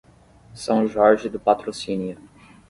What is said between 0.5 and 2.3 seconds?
São Jorge do Patrocínio